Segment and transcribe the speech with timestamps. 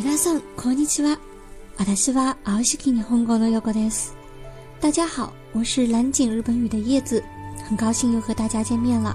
[0.00, 1.18] 皆さんこんにちは。
[1.78, 4.14] 私は青敷日本語の横です。
[4.80, 7.22] 大家好，我是蓝景日本语的叶子，
[7.68, 9.14] 很高兴又和大家见面了。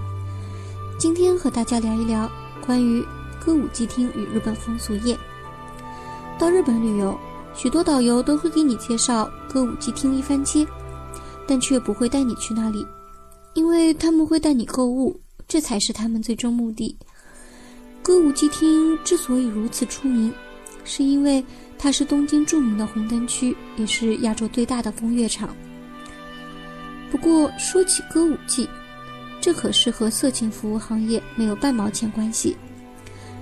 [0.99, 2.29] 今天和大家聊一聊
[2.65, 3.03] 关于
[3.43, 5.17] 歌舞伎町与日本风俗业。
[6.37, 7.17] 到日本旅游，
[7.55, 10.65] 许多导游都会给你介绍歌舞伎町一番街，
[11.47, 12.85] 但却不会带你去那里，
[13.53, 16.97] 因为他们会带你购物，这才是他们最终目的。
[18.03, 20.33] 歌舞伎町之所以如此出名。
[20.86, 21.44] 是因为
[21.76, 25.54] 它是东京著名的红灯区，也是亚洲最大的风月场。
[27.10, 28.68] 不过说起歌舞伎，
[29.40, 32.56] 这可是和色情服务行业没有半毛钱关系。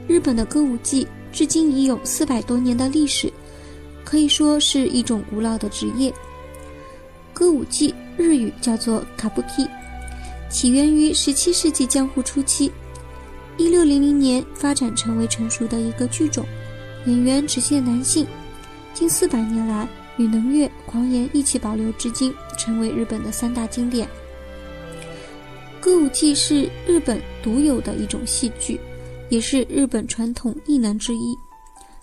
[0.09, 3.33] 日本的歌舞伎至今已有四百多年的历史，
[4.05, 6.13] 可以说是一种古老的职业。
[7.33, 9.69] 歌舞伎日语叫做卡布基，
[10.51, 12.71] 起源于十七世纪江户初期，
[13.57, 16.47] 一六零零年发展成为成熟的一个剧种。
[17.07, 18.27] 演员只限男性，
[18.95, 24.09] 近四百年来与能乐、狂言一起保留至今，成为日本的三大经典。
[25.81, 28.81] 歌舞伎是日本独有的一种戏剧，
[29.29, 31.37] 也是日本传统艺能之一，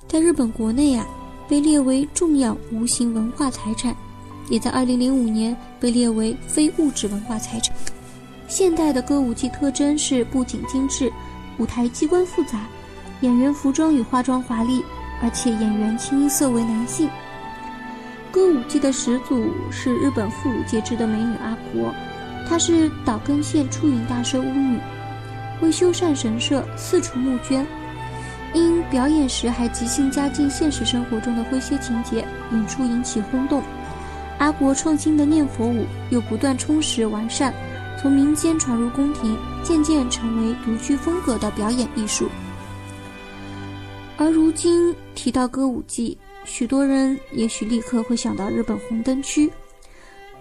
[0.07, 1.07] 在日本国内啊，
[1.49, 3.95] 被列为重要无形文化财产，
[4.49, 7.75] 也在二零零五年被列为非物质文化财产。
[8.47, 11.11] 现代的歌舞伎特征是布景精致，
[11.57, 12.67] 舞台机关复杂。
[13.21, 14.83] 演员服装与化妆华丽，
[15.21, 17.07] 而且演员清一色为男性。
[18.31, 21.93] 歌舞伎的始祖是日本妇孺皆知的美女阿国，
[22.49, 24.79] 她是岛根县出云大社巫女，
[25.61, 27.65] 为修缮神社四处募捐，
[28.53, 33.61] 因表演时还即兴加进现实生活中的诙谐情节，演出引起轰动。
[34.39, 37.53] 阿国创新的念佛舞又不断充实完善，
[38.01, 42.27] 从民间传入宫廷，渐渐成为独具风格的表演艺术。
[44.21, 46.15] 而如今提到歌舞伎，
[46.45, 49.51] 许多人也许立刻会想到日本红灯区，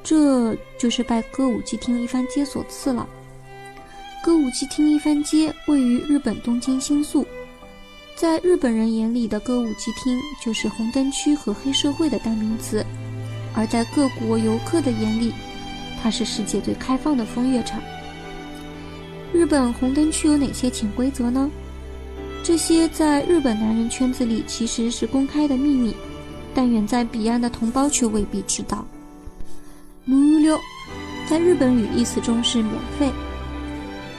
[0.02, 3.08] 这就是拜歌舞伎町一番街所赐了。
[4.22, 7.24] 歌舞伎町一番街位于日本东京新宿，
[8.14, 12.84] 在日本人眼里的歌舞伎町就是红灯区和黑社会的代名词，
[13.54, 15.32] 而在各国游客的眼里，
[16.02, 17.80] 它是世界最开放的风月场。
[19.32, 21.50] 日本红灯区有哪些潜规则呢？
[22.42, 25.94] 这些在日本男人圈子里其实是公开的秘密，
[26.54, 28.84] 但远在彼岸的同胞却未必知道。
[30.08, 30.58] 无料，
[31.28, 33.10] 在日本语意思中是免费。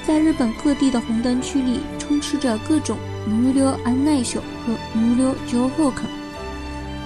[0.08, 6.06] 在日本各地的红灯区里，充斥着各种无料安奈秀和无料酒后坑，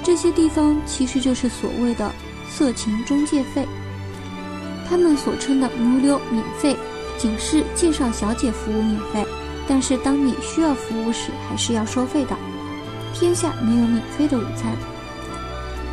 [0.03, 2.11] 这些地方其实就是所谓的
[2.47, 3.65] 色情中介费。
[4.87, 6.75] 他们所称的无料免费，
[7.17, 9.25] 仅是介绍小姐服务免费。
[9.67, 12.35] 但是当你需要服务时，还是要收费的。
[13.13, 14.75] 天下没有免费的午餐。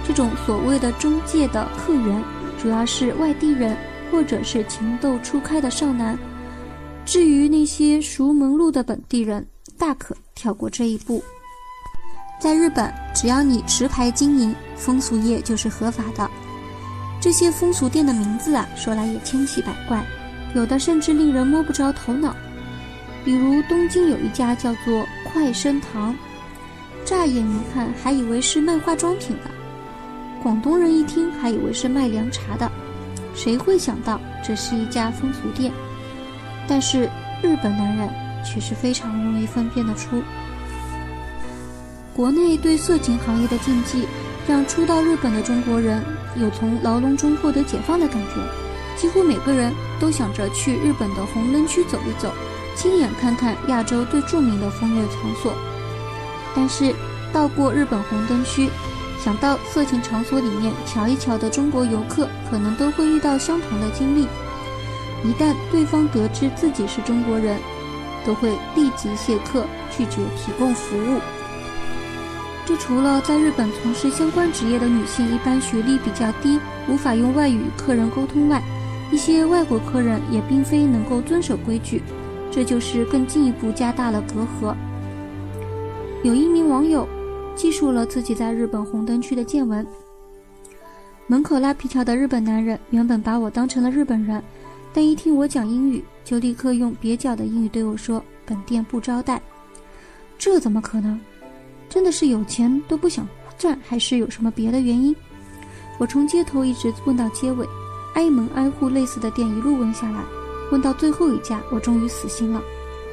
[0.07, 2.23] 这种所谓的中介的客源，
[2.61, 3.77] 主要是外地人
[4.11, 6.19] 或者是情窦初开的少男。
[7.05, 9.47] 至于那些熟门路的本地人，
[9.79, 11.23] 大可跳过这一步。
[12.41, 16.29] 在日本，只要你持牌经营，风俗业就是合法的。
[17.21, 20.05] 这些风俗店的名字啊，说来也千奇百怪，
[20.55, 22.35] 有的甚至令人摸不着头脑。
[23.25, 26.15] 比如东京有一家叫做快生堂，
[27.05, 29.51] 乍眼一看还以为是卖化妆品的，
[30.43, 32.71] 广东人一听还以为是卖凉茶的，
[33.35, 35.73] 谁会想到这是一家风俗店？
[36.67, 37.09] 但是
[37.43, 38.09] 日本男人
[38.45, 40.23] 却是非常容易分辨得出。
[42.15, 44.07] 国内对色情行业的禁忌，
[44.49, 46.03] 让初到日本的中国人
[46.37, 48.62] 有从牢笼中获得解放的感觉，
[48.97, 52.33] 几乎每个人都想着去日本的红灯区走一走。
[52.75, 55.53] 亲眼看看亚洲最著名的风月场所，
[56.57, 56.95] 但是
[57.33, 58.71] 到过日本红灯区，
[59.23, 64.27] 想到色情场所里面瞧一瞧的中国游客，可能都会遇到相同的经历。
[65.23, 67.59] 一旦对方得知自己是中国人，
[68.25, 71.21] 都会立即谢客，拒绝提供服务。
[72.65, 76.59] 这除了在日本从事相关职业的女性一般学历比较低，
[76.89, 78.63] 无法用外语与客人沟通外，
[79.13, 82.03] 一些外国客人也并非能够遵守规矩。
[82.51, 84.75] 这就是更进一步加大了隔阂。
[86.23, 87.09] 有一名网友
[87.55, 89.87] 记述了自己在日本红灯区的见闻：
[91.27, 94.43] 门口拉皮条的日本男人原本把我当成了日本人，
[94.93, 99.41] 但一听我讲英语，就立刻用蹩脚的英语对我说：“本店不招待。”
[100.37, 101.19] 这怎么可能？
[101.89, 103.27] 真的是有钱都不想
[103.57, 105.17] 赚，还是有什么别的原因？
[105.99, 107.67] 我从街头一直问到街尾，
[108.15, 110.25] 挨门挨户类似的店一路问下来。
[110.71, 112.63] 问到最后一家，我终于死心了，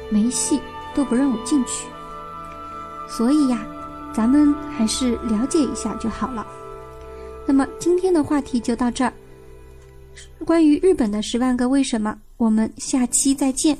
[0.08, 0.58] 没戏
[0.94, 1.86] 都不让我进去。
[3.06, 3.66] 所以呀，
[4.14, 6.46] 咱们还是了解一下就好了。
[7.46, 9.12] 那么今天的话题就到这儿。
[10.44, 13.76] 关于日本的十万个为什么，我们下期再见。